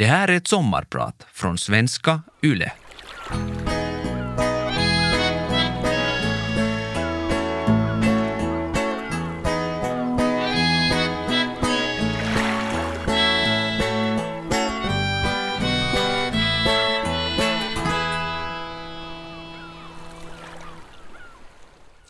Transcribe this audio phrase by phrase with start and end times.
[0.00, 2.72] Det här är ett sommarprat från svenska YLE.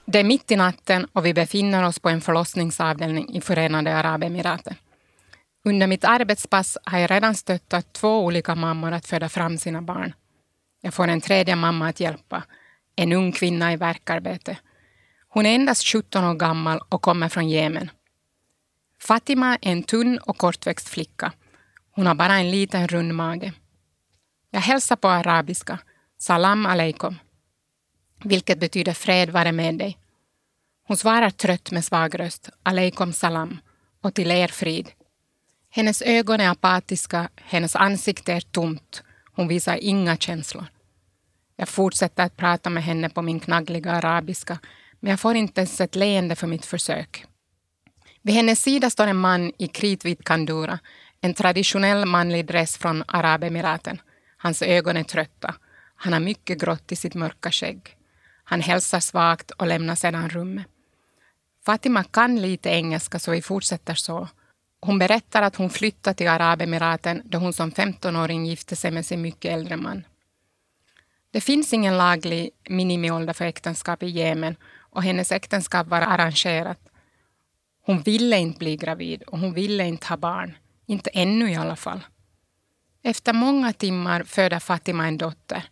[0.05, 4.75] Det är mitt i natten och vi befinner oss på en förlossningsavdelning i Förenade Arabemiraten.
[5.65, 10.15] Under mitt arbetspass har jag redan stöttat två olika mammor att föda fram sina barn.
[10.81, 12.43] Jag får en tredje mamma att hjälpa,
[12.97, 14.59] en ung kvinna i verkarbete.
[15.29, 17.91] Hon är endast 17 år gammal och kommer från Jemen.
[19.01, 21.33] Fatima är en tunn och kortväxt flicka.
[21.91, 23.53] Hon har bara en liten rund mage.
[24.51, 25.79] Jag hälsar på arabiska,
[26.19, 27.19] salam aleikum,
[28.25, 29.99] vilket betyder fred vare med dig.
[30.87, 33.61] Hon svarar trött med svag röst, aleikum salam,
[34.01, 34.91] och till er frid.
[35.71, 39.03] Hennes ögon är apatiska, hennes ansikte är tomt.
[39.33, 40.67] Hon visar inga känslor.
[41.57, 44.59] Jag fortsätter att prata med henne på min knaggliga arabiska,
[45.01, 47.25] men jag får inte ens ett leende för mitt försök.
[48.23, 50.79] Vid hennes sida står en man i kritvit kandura,
[51.21, 54.01] en traditionell manlig dress från Arabemiraten.
[54.37, 55.55] Hans ögon är trötta.
[55.97, 57.97] Han har mycket grått i sitt mörka skägg.
[58.45, 60.67] Han hälsar svagt och lämnar sedan rummet.
[61.67, 64.29] Fatima kan lite engelska så vi fortsätter så.
[64.81, 69.23] Hon berättar att hon flyttade till Arabemiraten då hon som 15-åring gifte sig med sin
[69.23, 70.05] mycket äldre man.
[71.31, 76.79] Det finns ingen laglig minimiålder för äktenskap i Jemen och hennes äktenskap var arrangerat.
[77.83, 80.57] Hon ville inte bli gravid och hon ville inte ha barn.
[80.87, 82.01] Inte ännu i alla fall.
[83.03, 85.65] Efter många timmar föder Fatima en dotter.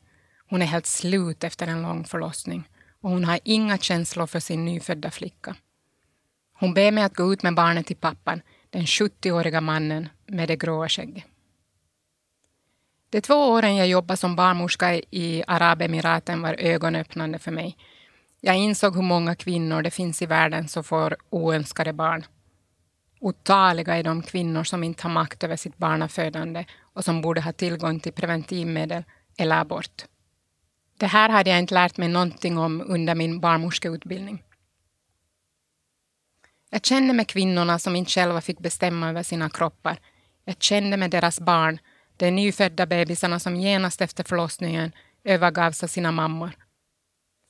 [0.51, 2.69] Hon är helt slut efter en lång förlossning
[3.01, 5.57] och hon har inga känslor för sin nyfödda flicka.
[6.53, 10.57] Hon ber mig att gå ut med barnet till pappan den 70-åriga mannen med det
[10.57, 11.25] gråa skägget.
[13.11, 17.77] De två åren jag jobbade som barnmorska i Arabemiraten var ögonöppnande för mig.
[18.41, 22.27] Jag insåg hur många kvinnor det finns i världen som får oönskade barn.
[23.21, 27.53] Otaliga är de kvinnor som inte har makt över sitt barnafödande och som borde ha
[27.53, 29.05] tillgång till preventivmedel
[29.39, 30.05] eller abort.
[30.99, 34.43] Det här hade jag inte lärt mig någonting om under min barnmorskeutbildning.
[36.71, 39.99] Jag kände med kvinnorna som inte själva fick bestämma över sina kroppar.
[40.45, 41.79] Jag kände med deras barn,
[42.17, 44.93] de nyfödda bebisarna som genast efter förlossningen
[45.25, 46.51] övergavs av sina mammor.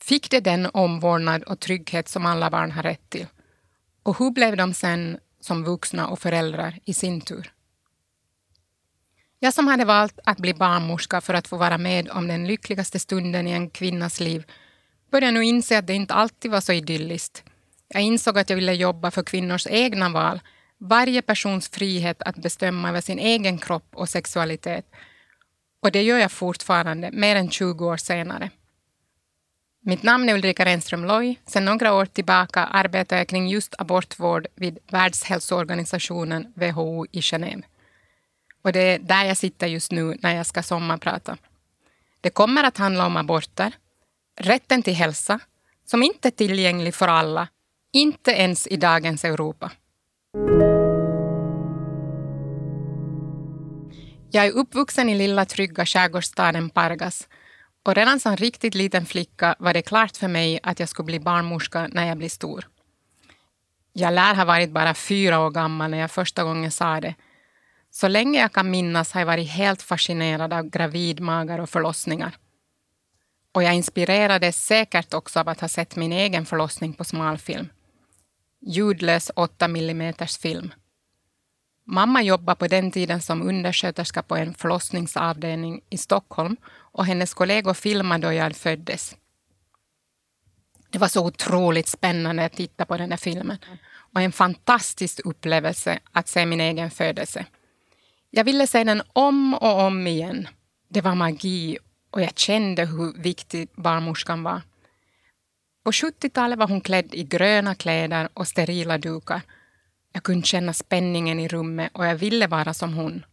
[0.03, 3.27] Fick de den omvårdnad och trygghet som alla barn har rätt till?
[4.03, 7.53] Och hur blev de sen som vuxna och föräldrar i sin tur?
[9.39, 12.99] Jag som hade valt att bli barnmorska för att få vara med om den lyckligaste
[12.99, 14.45] stunden i en kvinnas liv
[15.11, 17.45] började nu inse att det inte alltid var så idylliskt.
[17.89, 20.41] Jag insåg att jag ville jobba för kvinnors egna val,
[20.79, 24.87] varje persons frihet att bestämma över sin egen kropp och sexualitet.
[25.83, 28.51] Och det gör jag fortfarande, mer än 20 år senare.
[29.81, 31.37] Mitt namn är Ulrika Renström Loy.
[31.47, 37.63] Sedan några år tillbaka arbetar jag kring just abortvård vid Världshälsoorganisationen WHO i Genève.
[38.63, 41.37] Och det är där jag sitter just nu när jag ska sommarprata.
[42.21, 43.73] Det kommer att handla om aborter,
[44.41, 45.41] rätten till hälsa,
[45.85, 47.49] som inte är tillgänglig för alla
[47.93, 49.71] inte ens i dagens Europa.
[54.31, 57.29] Jag är uppvuxen i lilla trygga skärgårdsstaden Pargas
[57.83, 61.21] och redan som riktigt liten flicka var det klart för mig att jag skulle bli
[61.21, 62.69] barnmorska när jag blir stor.
[63.93, 67.15] Jag lär ha varit bara fyra år gammal när jag första gången sa det.
[67.91, 72.37] Så länge jag kan minnas har jag varit helt fascinerad av gravidmagar och förlossningar.
[73.53, 77.69] Och jag inspirerades säkert också av att ha sett min egen förlossning på smalfilm
[78.61, 80.73] ljudlös 8 mm film.
[81.85, 87.75] Mamma jobbade på den tiden som undersköterska på en förlossningsavdelning i Stockholm och hennes kollegor
[87.75, 89.17] filmade då jag föddes.
[90.91, 93.59] Det var så otroligt spännande att titta på den där filmen
[94.15, 97.47] och en fantastisk upplevelse att se min egen födelse.
[98.31, 100.49] Jag ville se den om och om igen.
[100.89, 101.79] Det var magi
[102.11, 104.63] och jag kände hur viktig barnmorskan var.
[105.85, 109.43] På 70-talet var hon klädd i gröna kläder och sterila dukar.
[110.13, 113.25] Jag kunde känna spänningen i rummet och jag ville vara som hon.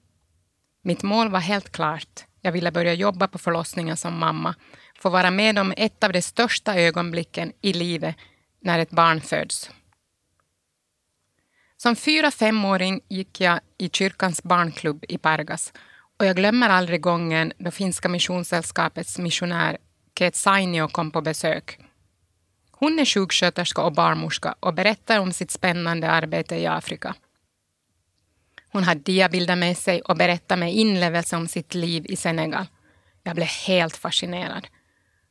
[0.81, 2.25] Mitt mål var helt klart.
[2.41, 4.55] Jag ville börja jobba på förlossningen som mamma,
[4.99, 8.15] få vara med om ett av de största ögonblicken i livet
[8.59, 9.71] när ett barn föds.
[11.77, 15.73] Som fyra-femåring gick jag i kyrkans barnklubb i Pargas
[16.17, 19.77] och jag glömmer aldrig gången då Finska missionssällskapets missionär
[20.13, 21.79] Ket Sainio kom på besök.
[22.77, 27.15] Hon är sjuksköterska och barnmorska och berättar om sitt spännande arbete i Afrika.
[28.71, 32.65] Hon har diabilder med sig och berättar med inlevelse om sitt liv i Senegal.
[33.23, 34.67] Jag blev helt fascinerad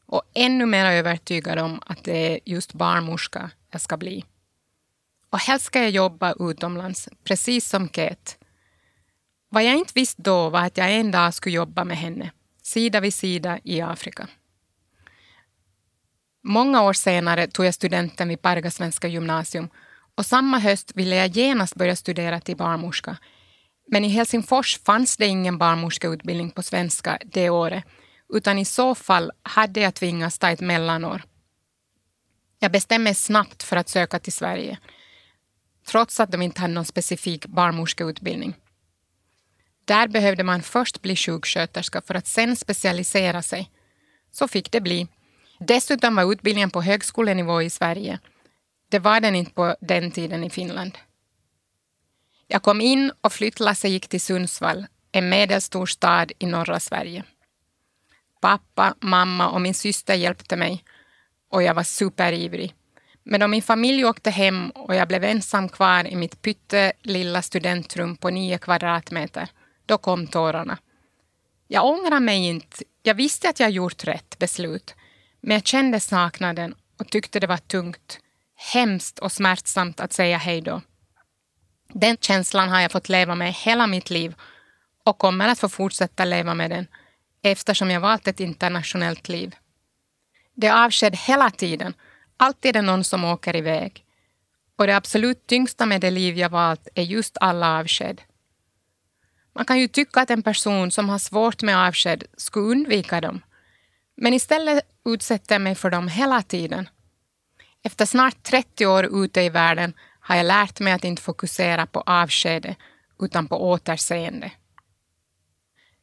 [0.06, 4.24] och ännu mer övertygad om att det är just barnmorska jag ska bli.
[5.30, 8.32] Och helst ska jag jobba utomlands, precis som Kate.
[9.48, 12.30] Vad jag inte visste då var att jag en dag skulle jobba med henne,
[12.62, 14.28] sida vid sida i Afrika.
[16.46, 19.68] Många år senare tog jag studenten vid Parga svenska gymnasium
[20.14, 23.16] och samma höst ville jag genast börja studera till barnmorska.
[23.86, 27.84] Men i Helsingfors fanns det ingen barnmorskeutbildning på svenska det året
[28.28, 31.22] utan i så fall hade jag tvingats ta ett mellanår.
[32.58, 34.78] Jag bestämde mig snabbt för att söka till Sverige
[35.86, 38.54] trots att de inte hade någon specifik barnmorskeutbildning.
[39.84, 43.70] Där behövde man först bli sjuksköterska för att sen specialisera sig.
[44.32, 45.08] Så fick det bli.
[45.66, 48.18] Dessutom var utbildningen på högskolenivå i Sverige.
[48.88, 50.98] Det var den inte på den tiden i Finland.
[52.46, 57.24] Jag kom in och flyttlasset gick till Sundsvall, en medelstor stad i norra Sverige.
[58.40, 60.84] Pappa, mamma och min syster hjälpte mig
[61.50, 62.74] och jag var superivrig.
[63.22, 68.16] Men då min familj åkte hem och jag blev ensam kvar i mitt pyttelilla studentrum
[68.16, 69.48] på nio kvadratmeter,
[69.86, 70.78] då kom tårarna.
[71.68, 72.84] Jag ångrar mig inte.
[73.02, 74.94] Jag visste att jag gjort rätt beslut.
[75.46, 78.18] Men jag kände saknaden och tyckte det var tungt,
[78.72, 80.80] hemskt och smärtsamt att säga hej då.
[81.88, 84.34] Den känslan har jag fått leva med hela mitt liv
[85.04, 86.86] och kommer att få fortsätta leva med den
[87.42, 89.54] eftersom jag valt ett internationellt liv.
[90.54, 91.94] Det är avsked hela tiden.
[92.36, 94.04] Alltid är det någon som åker iväg.
[94.78, 98.22] Och det absolut tyngsta med det liv jag valt är just alla avsked.
[99.54, 103.42] Man kan ju tycka att en person som har svårt med avsked skulle undvika dem.
[104.16, 106.88] Men istället utsätter jag mig för dem hela tiden.
[107.82, 112.00] Efter snart 30 år ute i världen har jag lärt mig att inte fokusera på
[112.00, 112.76] avskede
[113.20, 114.52] utan på återseende.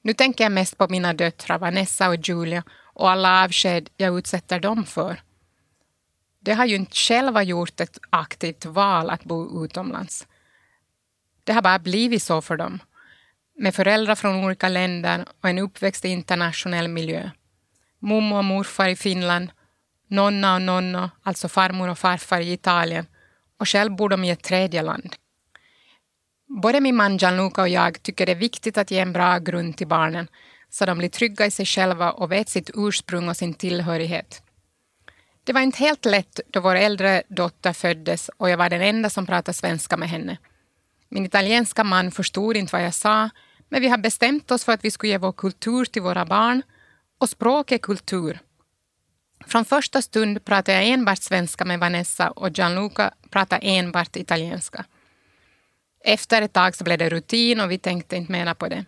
[0.02, 2.64] Nu tänker jag mest på mina döttrar Vanessa och Julia
[2.94, 5.22] och alla avsked jag utsätter dem för.
[6.40, 10.28] De har ju inte själva gjort ett aktivt val att bo utomlands.
[11.44, 12.80] Det har bara blivit så för dem.
[13.56, 17.30] Med föräldrar från olika länder och en uppväxt i internationell miljö.
[18.04, 19.52] Mommo och morfar i Finland,
[20.08, 23.06] nonna och nonno, alltså farmor och farfar i Italien
[23.58, 25.16] och själv bor de i ett tredje land.
[26.62, 29.78] Både min man Gianluca och jag tycker det är viktigt att ge en bra grund
[29.78, 30.28] till barnen
[30.70, 34.44] så de blir trygga i sig själva och vet sitt ursprung och sin tillhörighet.
[35.44, 39.10] Det var inte helt lätt då vår äldre dotter föddes och jag var den enda
[39.10, 40.38] som pratade svenska med henne.
[41.10, 43.30] Min italienska man förstod inte vad jag sa
[43.70, 46.62] men vi har bestämt oss för att vi skulle ge vår kultur till våra barn
[47.22, 48.40] och språk är kultur.
[49.46, 54.86] Från första stund pratade jag enbart svenska med Vanessa och Gianluca pratade enbart italienska.
[56.04, 58.86] Efter ett tag så blev det rutin och vi tänkte inte mera på det.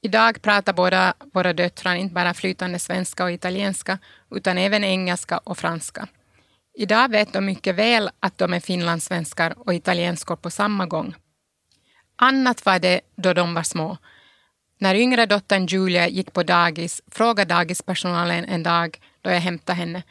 [0.00, 3.98] Idag pratar båda våra döttrar inte bara flytande svenska och italienska
[4.30, 6.08] utan även engelska och franska.
[6.74, 11.14] Idag vet de mycket väl att de är finlandssvenskar och italienskor på samma gång.
[12.16, 13.98] Annat var det då de var små.
[14.84, 20.02] När yngre dottern Julia gick på dagis frågade dagispersonalen en dag då jag hämtade henne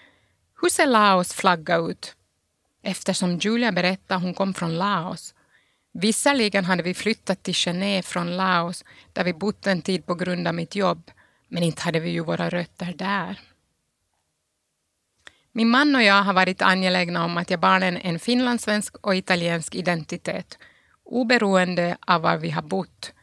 [0.61, 2.15] hur ser Laos flagga ut?
[2.83, 5.33] Eftersom Julia berättade att hon kom från Laos
[5.93, 10.47] Visserligen hade vi flyttat till Genève från Laos där vi bott en tid på grund
[10.47, 11.11] av mitt jobb,
[11.47, 13.39] men inte hade vi ju våra rötter där.
[15.51, 19.75] Min man och jag har varit angelägna om att ge barnen en finlandssvensk och italiensk
[19.75, 20.57] identitet,
[21.03, 23.13] oberoende av var vi har bott.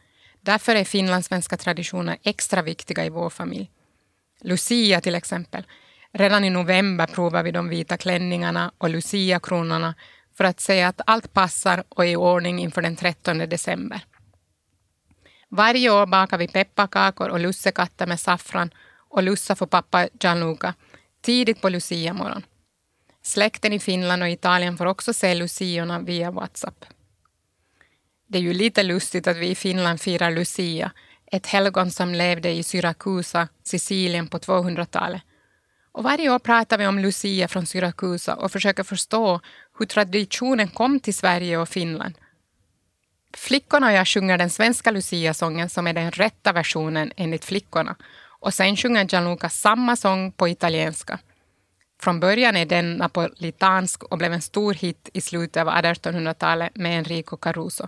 [0.41, 3.71] Därför är finlandssvenska traditioner extra viktiga i vår familj.
[4.41, 5.63] Lucia till exempel.
[6.11, 9.95] Redan i november provar vi de vita klänningarna och Lucia-kronorna
[10.37, 14.01] för att se att allt passar och är i ordning inför den 13 december.
[15.49, 18.73] Varje år bakar vi pepparkakor och lussekatter med saffran
[19.09, 20.73] och lussa för pappa Gianluca
[21.21, 22.45] tidigt på Lucia-morgon.
[23.23, 26.85] Släkten i Finland och Italien får också se luciorna via Whatsapp.
[28.31, 30.91] Det är ju lite lustigt att vi i Finland firar Lucia,
[31.31, 35.21] ett helgon som levde i Syrakusa, Sicilien på 200-talet.
[35.91, 39.39] Och varje år pratar vi om Lucia från Syrakusa och försöker förstå
[39.79, 42.13] hur traditionen kom till Sverige och Finland.
[43.33, 47.95] Flickorna och jag sjunger den svenska Lucia-sången som är den rätta versionen enligt flickorna
[48.39, 51.19] och sen sjunger Gianluca samma sång på italienska.
[52.01, 56.97] Från början är den napolitansk och blev en stor hit i slutet av 1800-talet med
[56.97, 57.87] Enrico Caruso.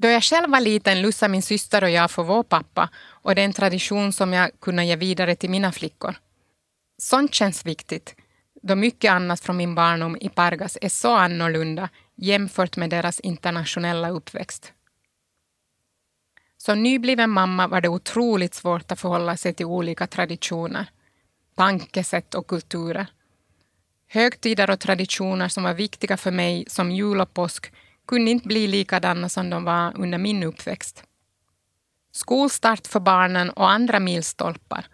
[0.00, 3.40] Då jag själv var liten lussade min syster och jag för vår pappa och det
[3.40, 6.14] är en tradition som jag kunde ge vidare till mina flickor.
[6.98, 8.14] Sånt känns viktigt
[8.62, 14.10] då mycket annat från min barndom i Pargas är så annorlunda jämfört med deras internationella
[14.10, 14.72] uppväxt.
[16.56, 20.90] Som nybliven mamma var det otroligt svårt att förhålla sig till olika traditioner,
[21.54, 23.06] tankesätt och kulturer.
[24.08, 27.72] Högtider och traditioner som var viktiga för mig, som jul och påsk,
[28.10, 31.04] kunde inte bli likadana som de var under min uppväxt.
[32.12, 34.86] Skolstart för barnen och andra milstolpar.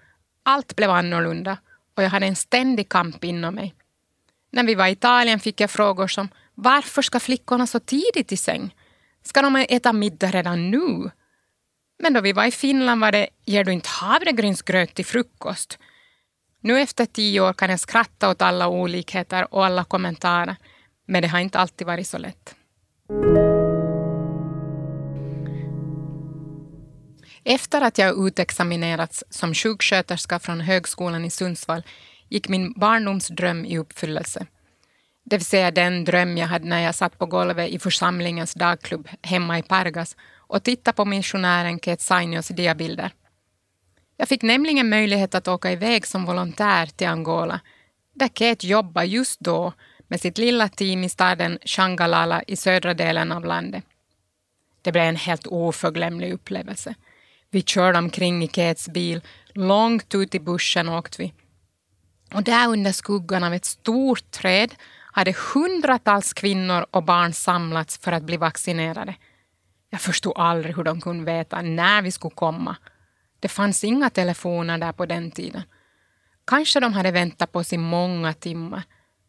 [0.42, 1.58] Allt blev annorlunda
[1.96, 3.74] och jag hade en ständig kamp inom mig.
[4.52, 8.36] När vi var i Italien fick jag frågor som varför ska flickorna så tidigt i
[8.36, 8.74] säng?
[9.22, 11.10] Ska de äta middag redan nu?
[11.98, 15.78] Men då vi var i Finland var det ger du inte havregrynsgröt till frukost?
[16.60, 20.56] Nu efter tio år kan jag skratta åt alla olikheter och alla kommentarer,
[21.06, 22.55] men det har inte alltid varit så lätt.
[27.44, 31.82] Efter att jag utexaminerats som sjuksköterska från Högskolan i Sundsvall
[32.28, 34.46] gick min barndomsdröm i uppfyllelse.
[35.24, 39.08] Det vill säga den dröm jag hade när jag satt på golvet i församlingens dagklubb
[39.22, 43.10] hemma i Pargas och tittade på missionären Ket Sainios diabilder.
[44.16, 47.60] Jag fick nämligen möjlighet att åka iväg som volontär till Angola
[48.14, 49.72] där Ket jobbade just då
[50.08, 53.84] med sitt lilla team i staden Shangalala i södra delen av landet.
[54.82, 56.94] Det blev en helt oförglömlig upplevelse.
[57.50, 61.32] Vi körde omkring i Kets bil, långt ut i bussen åkte vi.
[62.34, 64.74] Och där under skuggan av ett stort träd
[65.12, 69.14] hade hundratals kvinnor och barn samlats för att bli vaccinerade.
[69.90, 72.76] Jag förstod aldrig hur de kunde veta när vi skulle komma
[73.40, 75.62] det fanns inga telefoner där på den tiden.
[76.46, 78.82] Kanske de hade väntat på oss i många timmar,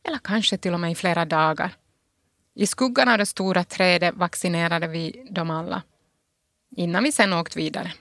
[0.08, 1.76] eller kanske till och med i flera dagar.
[2.56, 5.82] I skuggan av det stora trädet vaccinerade vi dem alla,
[6.76, 7.94] innan vi sen åkt vidare.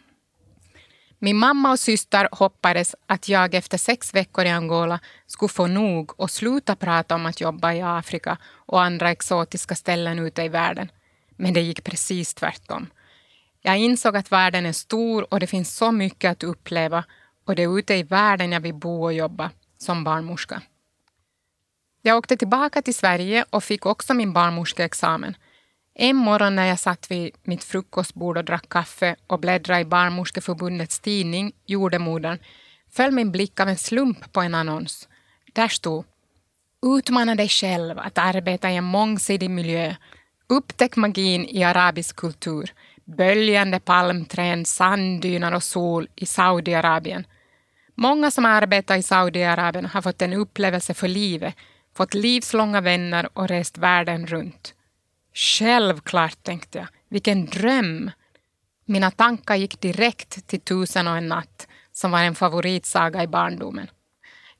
[1.18, 6.20] Min mamma och syster hoppades att jag efter sex veckor i Angola skulle få nog
[6.20, 10.90] och sluta prata om att jobba i Afrika och andra exotiska ställen ute i världen.
[11.36, 12.86] Men det gick precis tvärtom.
[13.60, 17.04] Jag insåg att världen är stor och det finns så mycket att uppleva
[17.44, 20.62] och det är ute i världen jag vill bo och jobba som barnmorska.
[22.06, 25.36] Jag åkte tillbaka till Sverige och fick också min barnmorskeexamen.
[25.94, 30.98] En morgon när jag satt vid mitt frukostbord och drack kaffe och bläddrade i Barnmorskeförbundets
[30.98, 32.38] tidning Jordemodern
[32.90, 35.08] föll min blick av en slump på en annons.
[35.52, 36.04] Där stod
[36.96, 39.94] Utmana dig själv att arbeta i en mångsidig miljö.
[40.46, 42.72] Upptäck magin i arabisk kultur
[43.04, 47.26] böljande palmträd, sanddyner och sol i Saudiarabien.
[47.94, 51.54] Många som arbetar i Saudiarabien har fått en upplevelse för livet,
[51.96, 54.74] fått livslånga vänner och rest världen runt.
[55.34, 56.88] Självklart, tänkte jag.
[57.08, 58.10] Vilken dröm!
[58.84, 63.90] Mina tankar gick direkt till Tusen och en natt, som var en favoritsaga i barndomen.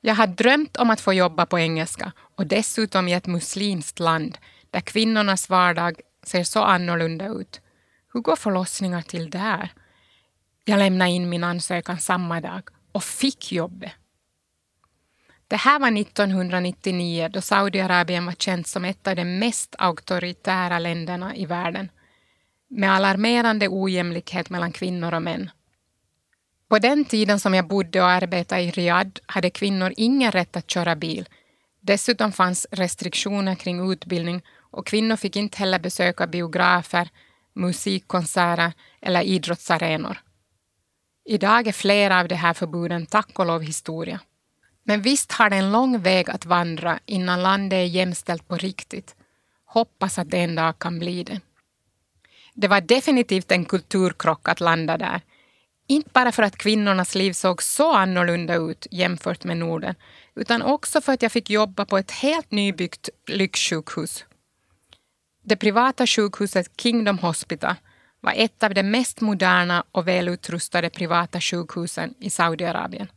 [0.01, 4.39] Jag hade drömt om att få jobba på engelska och dessutom i ett muslimskt land
[4.71, 7.61] där kvinnornas vardag ser så annorlunda ut.
[8.13, 9.73] Hur går förlossningar till där?
[10.65, 12.63] Jag lämnade in min ansökan samma dag
[12.93, 13.93] och fick jobbet.
[15.49, 21.37] Det här var 1999 då Saudiarabien var känt som ett av de mest auktoritära länderna
[21.37, 21.89] i världen
[22.69, 25.51] med alarmerande ojämlikhet mellan kvinnor och män.
[26.69, 30.71] På den tiden som jag bodde och arbetade i Riyadh hade kvinnor ingen rätt att
[30.71, 31.29] köra bil.
[31.81, 37.09] Dessutom fanns restriktioner kring utbildning och kvinnor fick inte heller besöka biografer,
[37.53, 40.19] musikkonserter eller idrottsarenor.
[41.25, 44.21] Idag är flera av de här förbuden tack och lov historia.
[44.87, 49.15] Men visst har det en lång väg att vandra innan landet är jämställt på riktigt.
[49.65, 51.41] Hoppas att det en dag kan bli det.
[52.55, 55.21] Det var definitivt en kulturkrock att landa där.
[55.87, 59.95] Inte bara för att kvinnornas liv såg så annorlunda ut jämfört med Norden,
[60.35, 64.25] utan också för att jag fick jobba på ett helt nybyggt lyxsjukhus
[65.49, 67.75] det privata sjukhuset Kingdom Hospital
[68.21, 73.09] var ett av de mest moderna och välutrustade privata sjukhusen i Saudiarabien.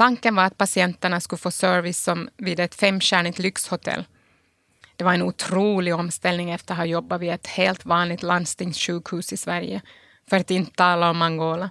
[0.00, 4.04] Tanken var att patienterna skulle få service som vid ett femstjärnigt lyxhotell.
[4.96, 9.36] Det var en otrolig omställning efter att ha jobbat vid ett helt vanligt landstingssjukhus i
[9.36, 9.82] Sverige,
[10.30, 11.70] för att inte tala om Angola.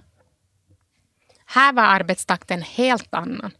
[1.46, 3.52] Här var arbetstakten helt annan.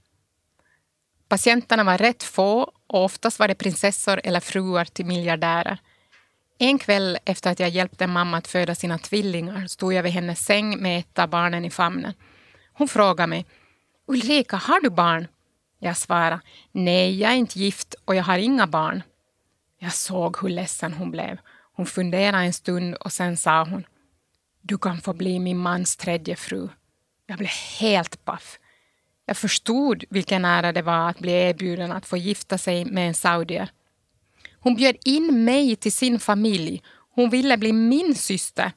[1.28, 5.78] Patienterna var rätt få och oftast var det prinsessor eller fruar till miljardärer.
[6.58, 10.44] En kväll efter att jag hjälpte mamma att föda sina tvillingar stod jag vid hennes
[10.44, 12.12] säng med ett av barnen i famnen.
[12.72, 13.46] Hon frågade mig
[14.10, 15.26] Ulrika, har du barn?
[15.78, 16.40] Jag svarade
[16.72, 19.02] nej, jag är inte gift och jag har inga barn.
[19.78, 21.38] Jag såg hur ledsen hon blev.
[21.72, 23.86] Hon funderade en stund och sen sa hon
[24.60, 26.68] Du kan få bli min mans tredje fru.
[27.26, 27.50] Jag blev
[27.80, 28.58] helt paff.
[29.26, 33.14] Jag förstod vilken ära det var att bli erbjuden att få gifta sig med en
[33.14, 33.70] saudier.
[34.60, 36.82] Hon bjöd in mig till sin familj.
[37.14, 38.72] Hon ville bli min syster.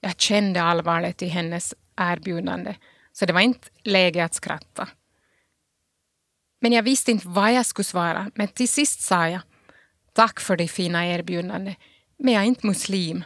[0.00, 2.74] Jag kände allvaret i hennes erbjudande,
[3.18, 4.88] så det var inte läge att skratta.
[6.60, 9.40] Men jag visste inte vad jag skulle svara, men till sist sa jag
[10.12, 11.76] Tack för det fina erbjudandet,
[12.18, 13.24] men jag är inte muslim.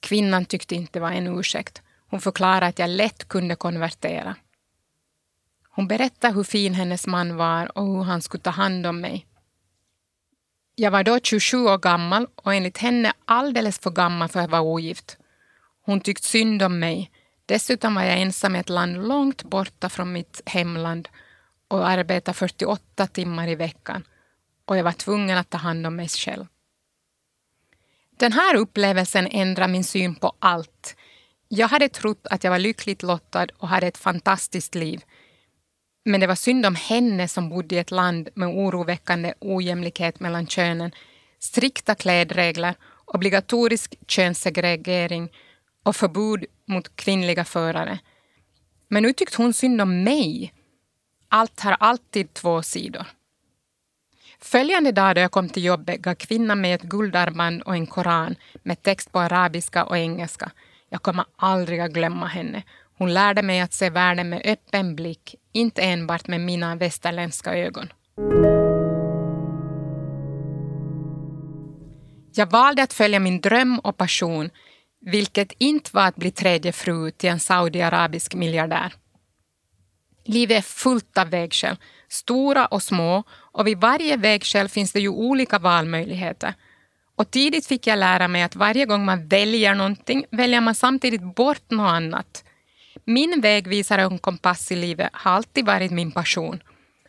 [0.00, 1.82] Kvinnan tyckte inte det var en ursäkt.
[2.10, 4.36] Hon förklarade att jag lätt kunde konvertera.
[5.68, 9.26] Hon berättade hur fin hennes man var och hur han skulle ta hand om mig.
[10.74, 14.62] Jag var då 27 år gammal och enligt henne alldeles för gammal för att vara
[14.62, 15.18] ogift.
[15.82, 17.10] Hon tyckte synd om mig.
[17.46, 21.08] Dessutom var jag ensam i ett land långt borta från mitt hemland
[21.68, 24.04] och arbetade 48 timmar i veckan
[24.64, 26.46] och jag var tvungen att ta hand om mig själv.
[28.16, 30.96] Den här upplevelsen ändrade min syn på allt.
[31.48, 35.04] Jag hade trott att jag var lyckligt lottad och hade ett fantastiskt liv.
[36.04, 40.46] Men det var synd om henne som bodde i ett land med oroväckande ojämlikhet mellan
[40.46, 40.92] könen,
[41.38, 42.74] strikta klädregler,
[43.04, 45.32] obligatorisk könssegregering
[45.82, 47.98] och förbud mot kvinnliga förare.
[48.88, 50.52] Men nu tyckte hon synd om mig.
[51.28, 53.06] Allt har alltid två sidor.
[54.40, 58.36] Följande dag då jag kom till jobbet gav kvinnan mig ett guldarmband och en koran
[58.62, 60.50] med text på arabiska och engelska.
[60.88, 62.62] Jag kommer aldrig att glömma henne.
[62.98, 67.92] Hon lärde mig att se världen med öppen blick, inte enbart med mina västerländska ögon.
[72.34, 74.50] Jag valde att följa min dröm och passion,
[75.06, 78.94] vilket inte var att bli tredje fru till en saudiarabisk miljardär.
[80.24, 81.76] Livet är fullt av vägskäl,
[82.08, 86.54] stora och små, och vid varje vägskäl finns det ju olika valmöjligheter.
[87.16, 91.34] Och tidigt fick jag lära mig att varje gång man väljer någonting väljer man samtidigt
[91.34, 92.44] bort något annat.
[93.04, 96.62] Min vägvisare och kompass i livet har alltid varit min passion.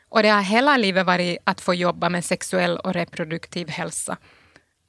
[0.09, 4.17] Och det har hela livet varit att få jobba med sexuell och reproduktiv hälsa.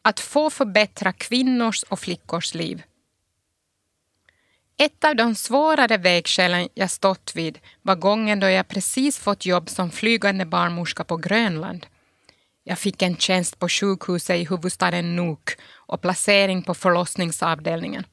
[0.02, 2.82] Att få förbättra kvinnors och flickors liv.
[4.78, 9.68] Ett av de svårare vägskälen jag stått vid var gången då jag precis fått jobb
[9.68, 11.86] som flygande barnmorska på Grönland.
[12.64, 18.06] Jag fick en tjänst på sjukhuset i huvudstaden Nuuk och placering på förlossningsavdelningen.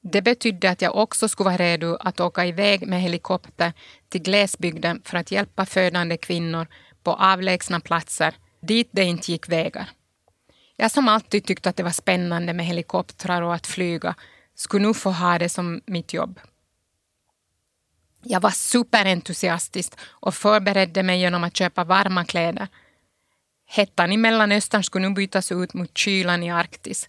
[0.00, 3.72] Det betydde att jag också skulle vara redo att åka iväg med helikopter
[4.08, 6.66] till glesbygden för att hjälpa födande kvinnor
[7.02, 9.90] på avlägsna platser dit det inte gick vägar.
[10.76, 14.14] Jag som alltid tyckt att det var spännande med helikoptrar och att flyga
[14.58, 16.40] skulle nu få ha det som mitt jobb.
[18.22, 22.68] Jag var superentusiastisk och förberedde mig genom att köpa varma kläder.
[23.66, 27.08] Hettan i Mellanöstern skulle nu bytas ut mot kylan i Arktis.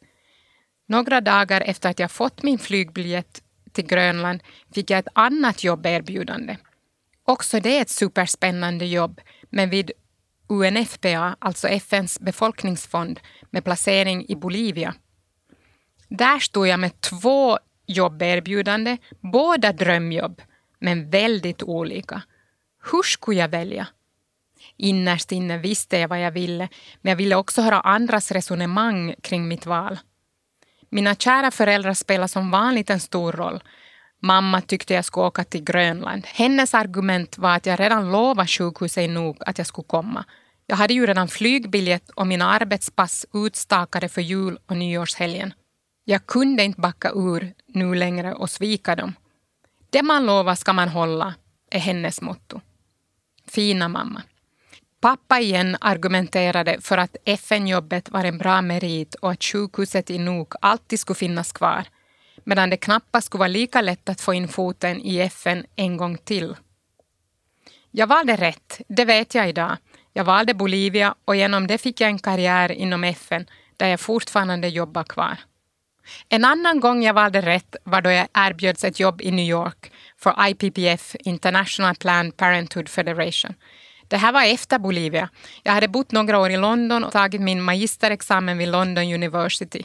[0.87, 6.57] Några dagar efter att jag fått min flygbiljett till Grönland fick jag ett annat jobberbjudande.
[7.23, 9.91] Också det är ett superspännande jobb, men vid
[10.47, 14.95] UNFPA, alltså FNs befolkningsfond, med placering i Bolivia.
[16.09, 20.41] Där stod jag med två jobberbjudanden, båda drömjobb,
[20.79, 22.21] men väldigt olika.
[22.91, 23.87] Hur skulle jag välja?
[24.77, 26.69] Innerst inne visste jag vad jag ville,
[27.01, 29.99] men jag ville också höra andras resonemang kring mitt val.
[30.89, 33.63] Mina kära föräldrar spelade som vanligt en stor roll.
[34.21, 36.25] Mamma tyckte jag skulle åka till Grönland.
[36.25, 40.25] Hennes argument var att jag redan lovat sjukhuset nog att jag skulle komma.
[40.67, 45.53] Jag hade ju redan flygbiljett och mina arbetspass utstakade för jul och nyårshelgen.
[46.09, 49.13] Jag kunde inte backa ur nu längre och svika dem.
[49.89, 51.35] Det man lovar ska man hålla,
[51.71, 52.61] är hennes motto.
[53.47, 54.21] Fina mamma.
[55.01, 60.53] Pappa igen argumenterade för att FN-jobbet var en bra merit och att sjukhuset i Nuuk
[60.61, 61.83] alltid skulle finnas kvar,
[62.43, 66.17] medan det knappast skulle vara lika lätt att få in foten i FN en gång
[66.17, 66.55] till.
[67.91, 69.77] Jag valde rätt, det vet jag idag.
[70.13, 73.45] Jag valde Bolivia och genom det fick jag en karriär inom FN
[73.77, 75.37] där jag fortfarande jobbar kvar.
[76.29, 79.91] En annan gång jag valde rätt var då jag erbjöds ett jobb i New York
[80.17, 83.53] för IPPF, International Planned Parenthood Federation.
[84.07, 85.29] Det här var efter Bolivia.
[85.63, 89.83] Jag hade bott några år i London och tagit min magisterexamen vid London University.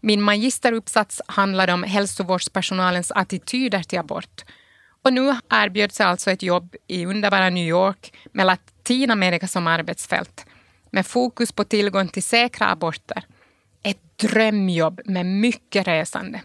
[0.00, 4.44] Min magisteruppsats handlade om hälsovårdspersonalens attityder till abort.
[5.02, 10.46] Och nu erbjöds jag alltså ett jobb i underbara New York med Latinamerika som arbetsfält
[10.90, 13.24] med fokus på tillgång till säkra aborter
[13.82, 16.42] ett drömjobb med mycket resande.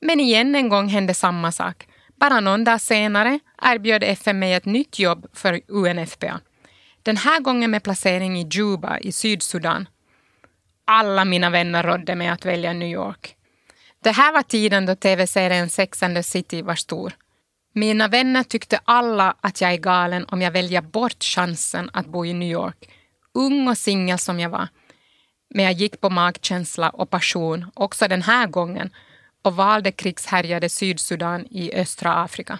[0.00, 1.86] Men igen en gång hände samma sak.
[2.16, 6.40] Bara någon dag senare erbjöd FN mig ett nytt jobb för UNFPA.
[7.02, 9.88] Den här gången med placering i Juba i Sydsudan.
[10.84, 13.36] Alla mina vänner rådde mig att välja New York.
[14.02, 17.12] Det här var tiden då tv-serien Sex and the City var stor.
[17.74, 22.26] Mina vänner tyckte alla att jag är galen om jag väljer bort chansen att bo
[22.26, 22.88] i New York
[23.34, 24.68] ung och singel som jag var.
[25.54, 28.90] Men jag gick på magkänsla och passion också den här gången
[29.42, 32.58] och valde krigshärjade Sydsudan i östra Afrika.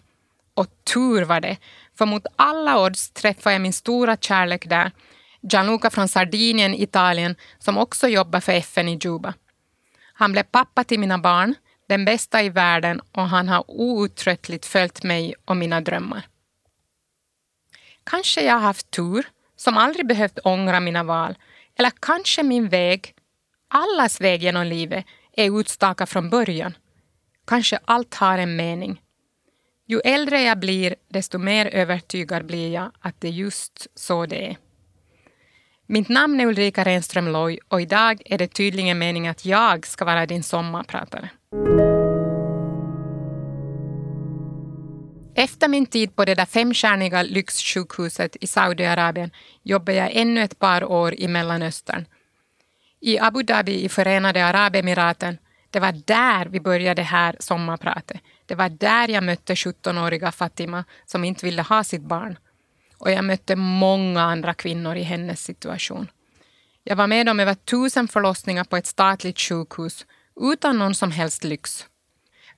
[0.54, 1.56] Och tur var det,
[1.98, 4.90] för mot alla odds träffade jag min stora kärlek där,
[5.40, 9.34] Gianluca från Sardinien, Italien, som också jobbar för FN i Juba.
[10.14, 11.54] Han blev pappa till mina barn,
[11.88, 16.26] den bästa i världen och han har outtröttligt följt mig och mina drömmar.
[18.04, 19.26] Kanske jag har haft tur,
[19.56, 21.34] som aldrig behövt ångra mina val,
[21.78, 23.14] eller kanske min väg,
[23.68, 25.04] allas väg genom livet,
[25.36, 26.74] är utstakad från början.
[27.46, 29.00] Kanske allt har en mening.
[29.86, 34.46] Ju äldre jag blir, desto mer övertygad blir jag att det är just så det
[34.46, 34.56] är.
[35.86, 40.04] Mitt namn är Ulrika Renström Loy och idag är det tydligen meningen att jag ska
[40.04, 41.30] vara din sommarpratare.
[45.42, 49.30] Efter min tid på det där femstjärniga lyxsjukhuset i Saudiarabien
[49.62, 52.06] jobbade jag ännu ett par år i Mellanöstern.
[53.00, 55.38] I Abu Dhabi i Förenade Arabemiraten,
[55.70, 58.20] det var där vi började här sommarpratet.
[58.46, 62.38] Det var där jag mötte 17-åriga Fatima som inte ville ha sitt barn.
[62.98, 66.10] Och jag mötte många andra kvinnor i hennes situation.
[66.84, 70.06] Jag var med om över tusen förlossningar på ett statligt sjukhus
[70.40, 71.86] utan någon som helst lyx.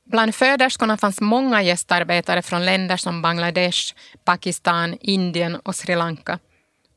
[0.05, 6.39] Bland föderskorna fanns många gästarbetare från länder som Bangladesh, Pakistan, Indien och Sri Lanka.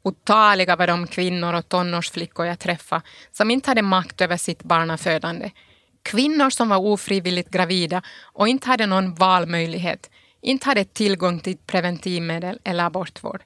[0.03, 5.51] Otaliga var de kvinnor och tonårsflickor jag träffade som inte hade makt över sitt barnafödande.
[6.03, 10.09] Kvinnor som var ofrivilligt gravida och inte hade någon valmöjlighet,
[10.41, 13.43] inte hade tillgång till preventivmedel eller abortvård.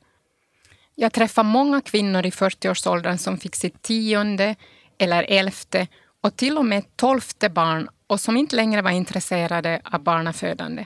[0.96, 4.56] Jag träffade många kvinnor i 40-årsåldern som fick sitt tionde
[4.98, 5.88] eller elfte
[6.22, 10.86] och till och med tolfte barn och som inte längre var intresserade av barnafödande.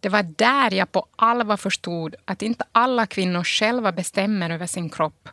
[0.00, 4.90] Det var där jag på allvar förstod att inte alla kvinnor själva bestämmer över sin
[4.90, 5.28] kropp.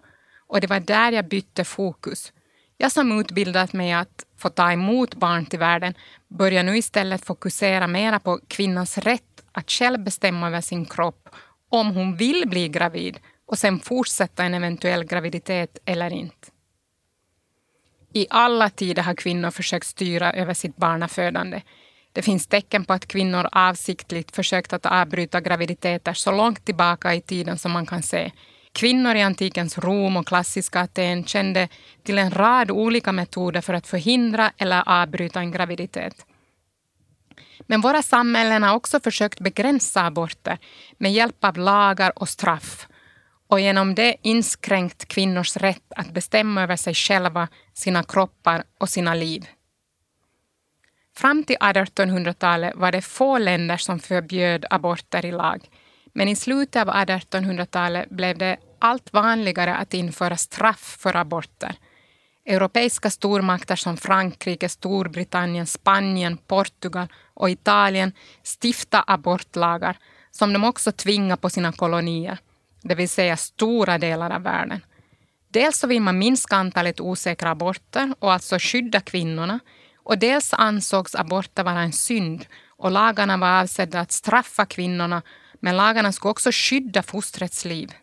[0.47, 2.33] Och det var där jag bytte fokus.
[2.77, 5.93] Jag som utbildat mig att få ta emot barn till världen
[6.27, 11.29] börjar nu istället fokusera mera på kvinnans rätt att själv bestämma över sin kropp
[11.69, 16.47] om hon vill bli gravid och sen fortsätta en eventuell graviditet eller inte.
[18.13, 21.61] I alla tider har kvinnor försökt styra över sitt barnafödande.
[22.13, 27.21] Det finns tecken på att kvinnor avsiktligt försökt att avbryta graviditeter så långt tillbaka i
[27.21, 28.31] tiden som man kan se.
[28.71, 31.67] Kvinnor i antikens Rom och klassiska Aten kände
[32.03, 36.25] till en rad olika metoder för att förhindra eller avbryta en graviditet.
[37.67, 40.57] Men våra samhällen har också försökt begränsa aborter
[40.97, 42.87] med hjälp av lagar och straff
[43.47, 47.47] och genom det inskränkt kvinnors rätt att bestämma över sig själva,
[47.79, 49.47] sina kroppar och sina liv.
[51.15, 55.69] Fram till 1800-talet var det få länder som förbjöd aborter i lag.
[56.13, 61.75] Men i slutet av 1800-talet blev det allt vanligare att införa straff för aborter.
[62.45, 68.13] Europeiska stormakter som Frankrike, Storbritannien, Spanien, Portugal och Italien
[68.43, 69.97] stiftade abortlagar
[70.31, 72.37] som de också tvingade på sina kolonier
[72.81, 74.81] det vill säga stora delar av världen.
[75.51, 79.59] Dels så vill man minska antalet osäkra aborter och alltså skydda kvinnorna
[79.97, 85.21] och dels ansågs aborter vara en synd och lagarna var avsedda att straffa kvinnorna
[85.59, 87.93] men lagarna skulle också skydda fostrets liv.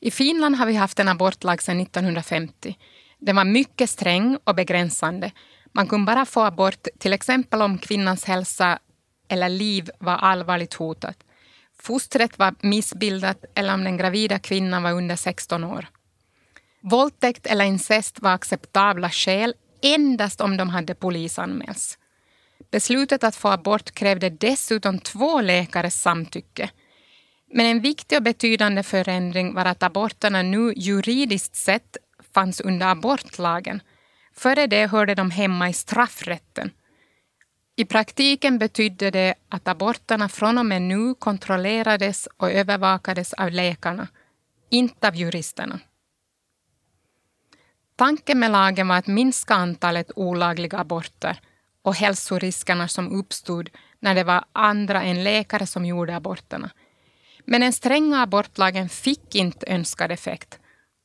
[0.00, 2.76] I Finland har vi haft en abortlag sedan 1950.
[3.18, 5.32] Den var mycket sträng och begränsande.
[5.72, 8.78] Man kunde bara få abort till exempel om kvinnans hälsa
[9.28, 11.24] eller liv var allvarligt hotat
[11.82, 15.86] fostret var missbildat eller om den gravida kvinnan var under 16 år.
[16.80, 21.98] Våldtäkt eller incest var acceptabla skäl endast om de hade polisanmälts.
[22.70, 26.70] Beslutet att få abort krävde dessutom två läkares samtycke.
[27.52, 31.96] Men en viktig och betydande förändring var att aborterna nu juridiskt sett
[32.34, 33.82] fanns under abortlagen.
[34.36, 36.70] Före det hörde de hemma i straffrätten
[37.78, 44.08] i praktiken betydde det att aborterna från och med nu kontrollerades och övervakades av läkarna,
[44.70, 45.80] inte av juristerna.
[47.96, 51.40] Tanken med lagen var att minska antalet olagliga aborter
[51.82, 56.70] och hälsoriskerna som uppstod när det var andra än läkare som gjorde aborterna.
[57.44, 60.58] Men den stränga abortlagen fick inte önskad effekt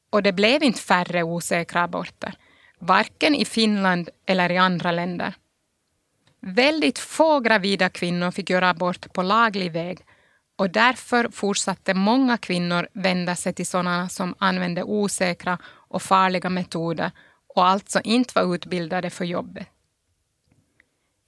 [0.09, 2.33] och det blev inte färre osäkra aborter,
[2.79, 5.33] varken i Finland eller i andra länder.
[6.45, 9.99] Väldigt få gravida kvinnor fick göra abort på laglig väg
[10.56, 17.12] och därför fortsatte många kvinnor vända sig till sådana som använde osäkra och farliga metoder
[17.56, 19.67] och alltså inte var utbildade för jobbet.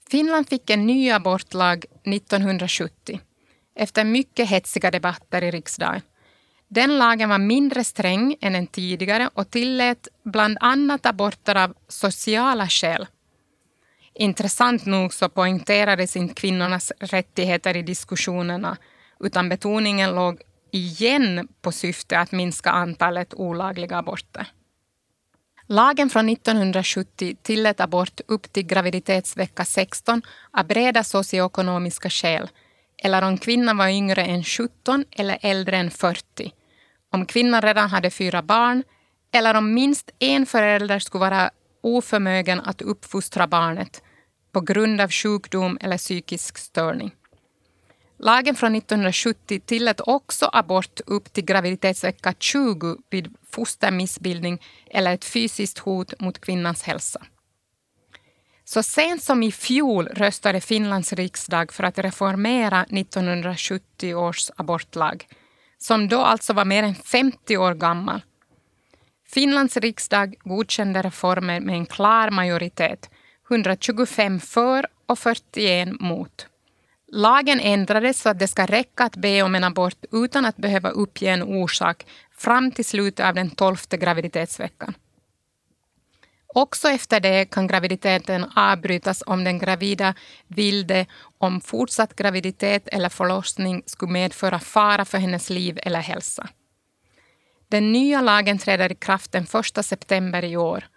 [0.10, 3.20] Finland fick en ny abortlag 1970
[3.76, 6.02] efter mycket hetsiga debatter i riksdagen.
[6.68, 12.70] Den lagen var mindre sträng än den tidigare och tillät bland annat aborter av sociala
[12.70, 13.08] skäl.
[14.18, 18.78] Intressant nog så poängterades inte kvinnornas rättigheter i diskussionerna
[19.20, 24.48] utan betoningen låg igen på syfte att minska antalet olagliga aborter.
[25.68, 32.50] Lagen från 1970 tillät abort upp till graviditetsvecka 16 av breda socioekonomiska skäl
[33.04, 36.52] eller om kvinnan var yngre än 17 eller äldre än 40,
[37.12, 38.84] om kvinnan redan hade fyra barn
[39.32, 41.50] eller om minst en förälder skulle vara
[41.82, 44.02] oförmögen att uppfostra barnet
[44.56, 47.12] på grund av sjukdom eller psykisk störning.
[48.20, 55.80] Lagen från 1970 tillät också abort upp till graviditetsvecka 20 vid fostermissbildning eller ett fysiskt
[55.80, 57.26] hot mot kvinnans hälsa.
[58.66, 65.28] Så sent som i fjol röstade Finlands riksdag för att reformera 1970 års abortlag,
[65.78, 68.22] som då alltså var mer än 50 år gammal.
[69.28, 73.10] Finlands riksdag godkände reformen med en klar majoritet,
[73.50, 76.48] 125 för och 41 mot.
[77.12, 80.90] Lagen ändrades så att det ska räcka att be om en abort utan att behöva
[80.90, 82.06] uppge en orsak
[82.38, 84.94] fram till slutet av den tolfte graviditetsveckan.
[86.48, 90.14] Också efter det kan graviditeten avbrytas om den gravida
[90.48, 91.06] vill det
[91.38, 96.50] om fortsatt graviditet eller förlossning skulle medföra fara för hennes liv eller hälsa.
[97.68, 100.88] Den nya lagen träder i kraft den 1 september i år.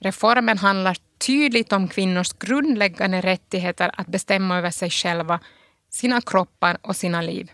[0.00, 5.40] Reformen handlar tydligt om kvinnors grundläggande rättigheter att bestämma över sig själva,
[5.90, 7.50] sina kroppar och sina liv.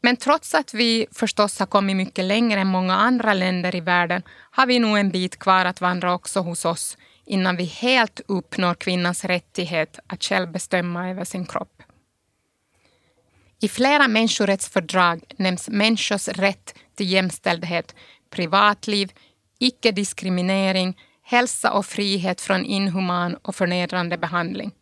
[0.00, 4.22] Men trots att vi förstås har kommit mycket längre än många andra länder i världen
[4.50, 8.74] har vi nog en bit kvar att vandra också hos oss innan vi helt uppnår
[8.74, 11.82] kvinnans rättighet att själv bestämma över sin kropp.
[13.60, 17.94] I flera människorättsfördrag nämns människors rätt till jämställdhet,
[18.30, 19.12] privatliv,
[19.58, 24.72] icke-diskriminering, hälsa och frihet från inhuman och förnedrande behandling.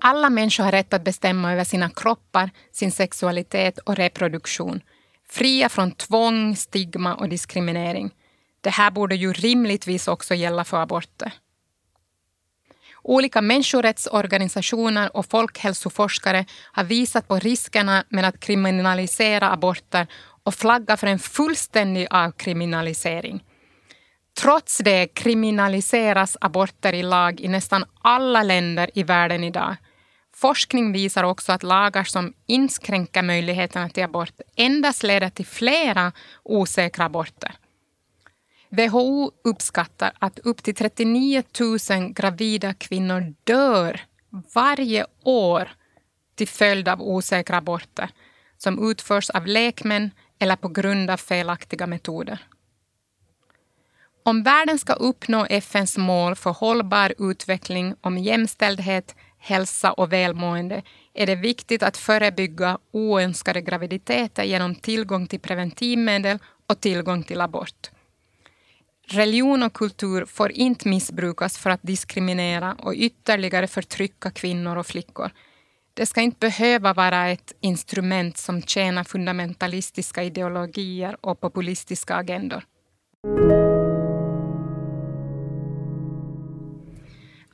[0.00, 4.80] Alla människor har rätt att bestämma över sina kroppar, sin sexualitet och reproduktion.
[5.30, 8.10] Fria från tvång, stigma och diskriminering.
[8.60, 11.32] Det här borde ju rimligtvis också gälla för aborter.
[13.02, 20.06] Olika människorättsorganisationer och folkhälsoforskare har visat på riskerna med att kriminalisera aborter
[20.42, 23.44] och flagga för en fullständig avkriminalisering.
[24.40, 29.76] Trots det kriminaliseras aborter i lag i nästan alla länder i världen idag.
[30.34, 37.04] Forskning visar också att lagar som inskränker möjligheterna till abort endast leder till flera osäkra
[37.04, 37.54] aborter.
[38.70, 41.42] WHO uppskattar att upp till 39
[41.90, 44.00] 000 gravida kvinnor dör
[44.54, 45.68] varje år
[46.34, 48.10] till följd av osäkra aborter
[48.58, 52.38] som utförs av lekmän eller på grund av felaktiga metoder.
[54.28, 60.82] Om världen ska uppnå FNs mål för hållbar utveckling om jämställdhet, hälsa och välmående
[61.14, 67.90] är det viktigt att förebygga oönskade graviditeter genom tillgång till preventivmedel och tillgång till abort.
[69.06, 75.30] Religion och kultur får inte missbrukas för att diskriminera och ytterligare förtrycka kvinnor och flickor.
[75.94, 82.64] Det ska inte behöva vara ett instrument som tjänar fundamentalistiska ideologier och populistiska agendor.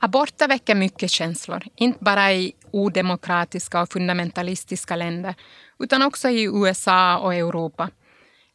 [0.05, 5.35] Aborter väcker mycket känslor, inte bara i odemokratiska och fundamentalistiska länder
[5.79, 7.89] utan också i USA och Europa.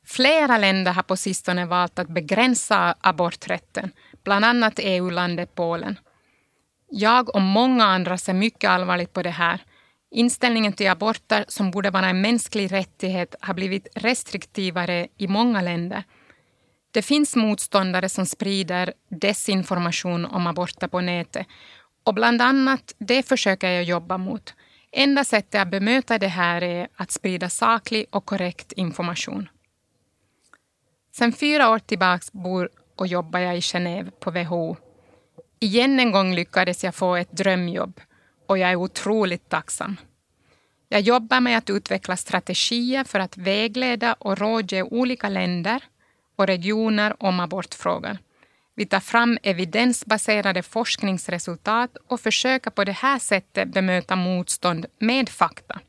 [0.07, 3.93] Flera länder har på sistone valt att begränsa aborträtten,
[4.25, 5.99] bland annat EU-landet Polen.
[6.91, 9.63] Jag och många andra ser mycket allvarligt på det här.
[10.11, 16.05] Inställningen till aborter, som borde vara en mänsklig rättighet, har blivit restriktivare i många länder.
[16.90, 21.46] Det finns motståndare som sprider desinformation om aborter på nätet
[22.05, 24.55] och bland annat det försöker jag jobba mot.
[24.92, 29.48] Enda sättet att bemöta det här är att sprida saklig och korrekt information.
[31.12, 34.76] Sen fyra år tillbaka bor och jobbar jag i Genève på WHO.
[35.61, 38.00] Igen en gång lyckades jag få ett drömjobb
[38.46, 39.96] och jag är otroligt tacksam.
[40.88, 45.83] Jag jobbar med att utveckla strategier för att vägleda och rådge olika länder
[46.40, 48.18] och regioner om abortfrågor.
[48.74, 55.81] Vi tar fram evidensbaserade forskningsresultat och försöker på det här sättet bemöta motstånd med fakta.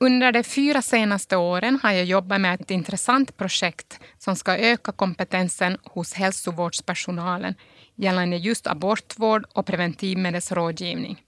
[0.00, 4.92] Under de fyra senaste åren har jag jobbat med ett intressant projekt som ska öka
[4.92, 7.54] kompetensen hos hälsovårdspersonalen
[7.94, 11.22] gällande just abortvård och preventivmedelsrådgivning.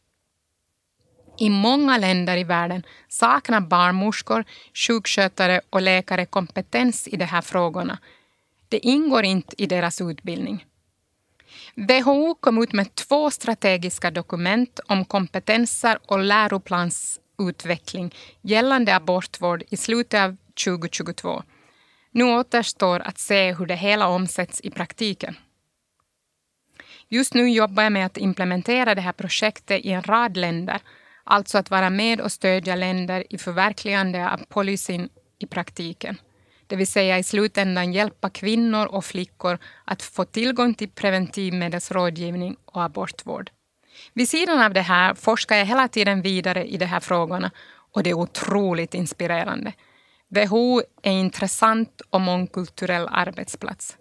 [1.40, 7.98] I många länder i världen saknar barnmorskor, sjukskötare och läkare kompetens i de här frågorna.
[8.68, 10.66] Det ingår inte i deras utbildning.
[11.74, 20.20] WHO kom ut med två strategiska dokument om kompetenser och läroplansutveckling gällande abortvård i slutet
[20.20, 21.42] av 2022.
[22.10, 25.36] Nu återstår att se hur det hela omsätts i praktiken.
[27.08, 30.80] Just nu jobbar jag med att implementera det här projektet i en rad länder,
[31.24, 36.16] alltså att vara med och stödja länder i förverkligande av policyn i praktiken.
[36.66, 42.82] Det vill säga i slutändan hjälpa kvinnor och flickor att få tillgång till preventivmedelsrådgivning och
[42.82, 43.50] abortvård.
[44.12, 47.50] Vid sidan av det här forskar jag hela tiden vidare i de här frågorna
[47.92, 49.72] och det är otroligt inspirerande.
[50.28, 53.96] WHO är en intressant och mångkulturell arbetsplats.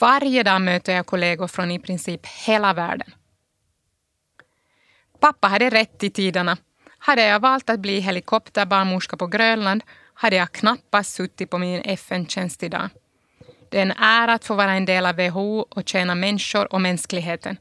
[0.00, 3.10] Varje dag möter jag kollegor från i princip hela världen.
[5.20, 6.56] Pappa hade rätt i tiderna.
[6.98, 9.82] Hade jag valt att bli helikopterbarnmorska på Grönland
[10.14, 12.88] hade jag knappast suttit på min FN-tjänst idag.
[13.68, 16.80] Det är en ära att få vara en del av WHO och tjäna människor och
[16.80, 17.56] mänskligheten.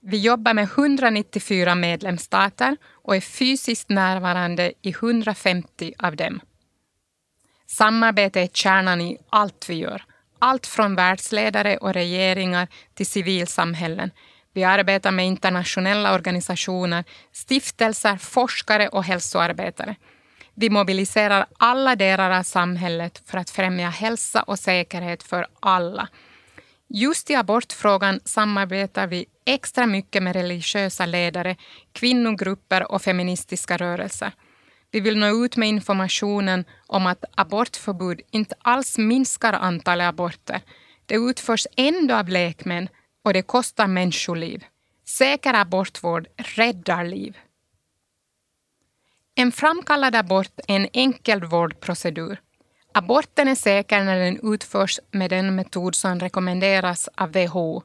[0.00, 6.40] Vi jobbar med 194 medlemsstater och är fysiskt närvarande i 150 av dem.
[7.66, 10.02] Samarbete är kärnan i allt vi gör.
[10.38, 14.10] Allt från världsledare och regeringar till civilsamhällen.
[14.54, 19.96] Vi arbetar med internationella organisationer, stiftelser, forskare och hälsoarbetare.
[20.54, 26.08] Vi mobiliserar alla delar av samhället för att främja hälsa och säkerhet för alla.
[26.88, 31.56] Just i abortfrågan samarbetar vi extra mycket med religiösa ledare,
[31.92, 34.32] kvinnogrupper och feministiska rörelser.
[34.90, 40.60] Vi vill nå ut med informationen om att abortförbud inte alls minskar antalet aborter.
[41.06, 42.88] Det utförs ändå av lekmän
[43.24, 44.64] och det kostar människoliv.
[45.04, 47.38] Säker abortvård räddar liv.
[49.34, 52.40] En framkallad abort är en enkel vårdprocedur.
[52.92, 57.82] Aborten är säker när den utförs med den metod som rekommenderas av WHO,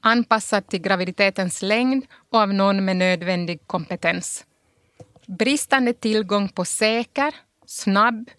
[0.00, 4.44] anpassad till graviditetens längd och av någon med nödvändig kompetens.
[5.26, 7.34] Bristande tillgång på säker,
[7.66, 8.30] snabb,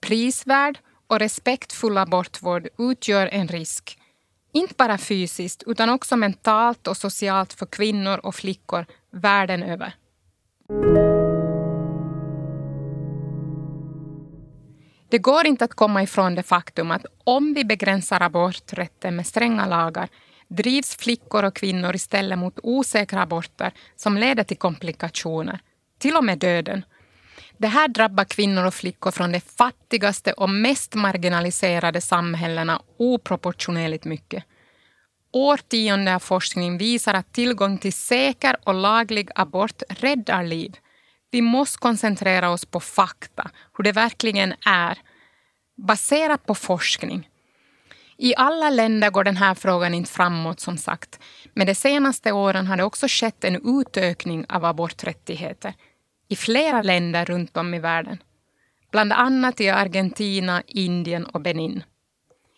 [0.00, 3.98] prisvärd och respektfull abortvård utgör en risk.
[4.52, 9.94] Inte bara fysiskt utan också mentalt och socialt för kvinnor och flickor världen över.
[15.10, 19.66] Det går inte att komma ifrån det faktum att om vi begränsar aborträtten med stränga
[19.66, 20.08] lagar
[20.48, 25.60] drivs flickor och kvinnor istället mot osäkra aborter som leder till komplikationer,
[25.98, 26.84] till och med döden.
[27.58, 34.44] Det här drabbar kvinnor och flickor från de fattigaste och mest marginaliserade samhällena oproportionerligt mycket.
[35.32, 40.76] Årtionden av forskning visar att tillgång till säker och laglig abort räddar liv.
[41.30, 44.98] Vi måste koncentrera oss på fakta, hur det verkligen är,
[45.76, 47.28] baserat på forskning.
[48.16, 51.20] I alla länder går den här frågan inte framåt som sagt,
[51.54, 55.74] men de senaste åren har det också skett en utökning av aborträttigheter
[56.28, 58.22] i flera länder runt om i världen.
[58.90, 61.82] Bland annat i Argentina, Indien och Benin.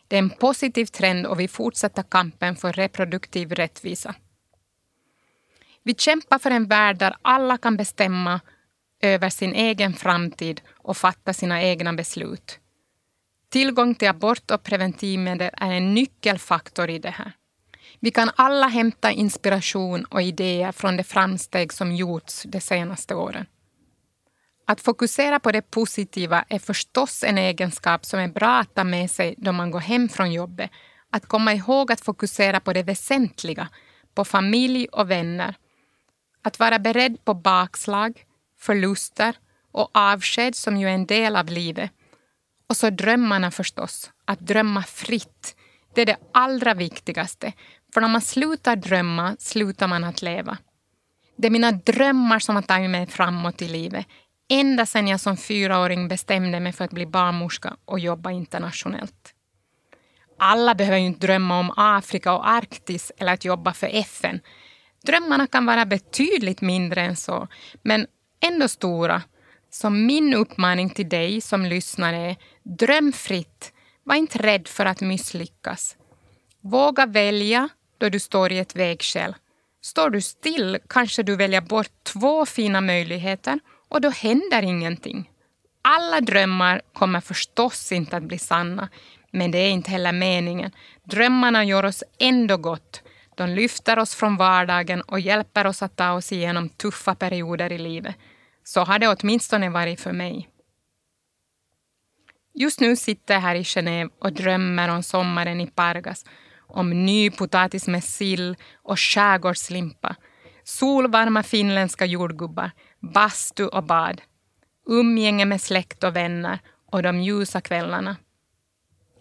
[0.08, 4.14] Det är en positiv trend och vi fortsätter kampen för reproduktiv rättvisa.
[5.82, 8.40] Vi kämpar för en värld där alla kan bestämma
[9.00, 12.58] över sin egen framtid och fatta sina egna beslut.
[13.48, 17.32] Tillgång till abort och preventivmedel är en nyckelfaktor i det här.
[18.00, 23.46] Vi kan alla hämta inspiration och idéer från de framsteg som gjorts de senaste åren.
[24.70, 29.10] Att fokusera på det positiva är förstås en egenskap som är bra att ta med
[29.10, 30.70] sig då man går hem från jobbet.
[31.10, 33.68] Att komma ihåg att fokusera på det väsentliga,
[34.14, 35.54] på familj och vänner.
[36.42, 38.24] Att vara beredd på bakslag,
[38.58, 39.36] förluster
[39.72, 41.90] och avsked som ju är en del av livet.
[42.68, 44.10] Och så drömmarna förstås.
[44.24, 45.56] Att drömma fritt.
[45.94, 47.52] Det är det allra viktigaste.
[47.94, 50.58] För när man slutar drömma slutar man att leva.
[51.36, 54.06] Det är mina drömmar som har tagit mig framåt i livet.
[54.52, 59.34] Ända sedan jag som fyraåring bestämde mig för att bli barnmorska och jobba internationellt.
[60.38, 64.40] Alla behöver ju inte drömma om Afrika och Arktis eller att jobba för FN.
[65.06, 67.48] Drömmarna kan vara betydligt mindre än så,
[67.82, 68.06] men
[68.40, 69.22] ändå stora.
[69.70, 73.72] Så min uppmaning till dig som lyssnar är dröm fritt.
[74.04, 75.96] Var inte rädd för att misslyckas.
[76.60, 79.34] Våga välja då du står i ett vägskäl.
[79.82, 83.60] Står du still kanske du väljer bort två fina möjligheter
[83.90, 85.30] och då händer ingenting.
[85.82, 88.88] Alla drömmar kommer förstås inte att bli sanna,
[89.30, 90.70] men det är inte heller meningen.
[91.04, 93.02] Drömmarna gör oss ändå gott.
[93.36, 97.78] De lyfter oss från vardagen och hjälper oss att ta oss igenom tuffa perioder i
[97.78, 98.14] livet.
[98.64, 100.48] Så har det åtminstone varit för mig.
[102.54, 106.24] Just nu sitter jag här i Genève och drömmer om sommaren i Pargas,
[106.66, 110.16] om ny potatis med sill och skärgårdslimpa,
[110.64, 112.70] solvarma finländska jordgubbar,
[113.00, 114.20] bastu och bad,
[114.86, 116.58] umgänge med släkt och vänner
[116.92, 118.16] och de ljusa kvällarna.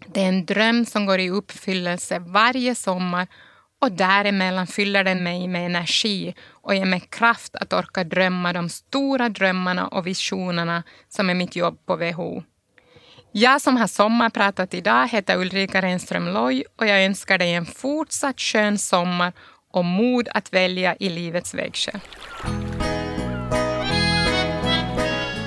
[0.06, 3.26] Det är en dröm som går i uppfyllelse varje sommar
[3.80, 8.68] och däremellan fyller den mig med energi och ger mig kraft att orka drömma de
[8.68, 12.42] stora drömmarna och visionerna som är mitt jobb på WHO.
[13.32, 18.40] Jag som har sommarpratat idag heter Ulrika Renström Loy och jag önskar dig en fortsatt
[18.40, 19.32] skön sommar
[19.72, 22.00] och mod att välja i livets vägskäl.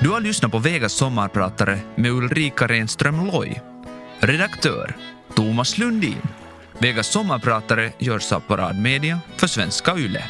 [0.04, 3.60] Du har lyssnat på Vegas sommarpratare med Ulrika Renström Loy.
[4.18, 4.96] Redaktör
[5.34, 6.22] Thomas Lundin.
[6.78, 10.24] Vegas sommarpratare görs av Parad Media för svenska YLE.